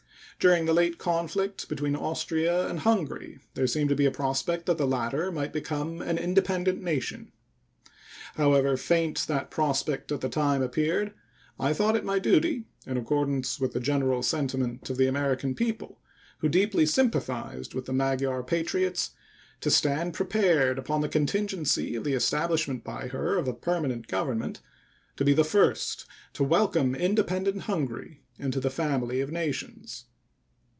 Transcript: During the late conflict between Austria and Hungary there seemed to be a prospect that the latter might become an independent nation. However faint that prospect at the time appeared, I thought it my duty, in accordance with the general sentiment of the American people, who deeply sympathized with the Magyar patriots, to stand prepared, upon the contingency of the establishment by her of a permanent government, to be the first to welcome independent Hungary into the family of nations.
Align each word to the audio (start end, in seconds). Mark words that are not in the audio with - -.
During 0.41 0.65
the 0.65 0.73
late 0.73 0.97
conflict 0.97 1.69
between 1.69 1.95
Austria 1.95 2.67
and 2.67 2.79
Hungary 2.79 3.37
there 3.53 3.67
seemed 3.67 3.89
to 3.89 3.95
be 3.95 4.07
a 4.07 4.11
prospect 4.11 4.65
that 4.65 4.79
the 4.79 4.87
latter 4.87 5.31
might 5.31 5.53
become 5.53 6.01
an 6.01 6.17
independent 6.17 6.81
nation. 6.81 7.31
However 8.33 8.75
faint 8.75 9.27
that 9.27 9.51
prospect 9.51 10.11
at 10.11 10.21
the 10.21 10.29
time 10.29 10.63
appeared, 10.63 11.13
I 11.59 11.73
thought 11.73 11.95
it 11.95 12.03
my 12.03 12.17
duty, 12.17 12.63
in 12.87 12.97
accordance 12.97 13.59
with 13.59 13.73
the 13.73 13.79
general 13.79 14.23
sentiment 14.23 14.89
of 14.89 14.97
the 14.97 15.05
American 15.05 15.53
people, 15.53 15.99
who 16.39 16.49
deeply 16.49 16.87
sympathized 16.87 17.75
with 17.75 17.85
the 17.85 17.93
Magyar 17.93 18.41
patriots, 18.41 19.11
to 19.59 19.69
stand 19.69 20.15
prepared, 20.15 20.79
upon 20.79 21.01
the 21.01 21.07
contingency 21.07 21.95
of 21.95 22.03
the 22.03 22.13
establishment 22.15 22.83
by 22.83 23.09
her 23.09 23.37
of 23.37 23.47
a 23.47 23.53
permanent 23.53 24.07
government, 24.07 24.59
to 25.17 25.23
be 25.23 25.33
the 25.33 25.43
first 25.45 26.07
to 26.33 26.43
welcome 26.43 26.95
independent 26.95 27.61
Hungary 27.65 28.23
into 28.39 28.59
the 28.59 28.71
family 28.71 29.21
of 29.21 29.29
nations. 29.31 30.05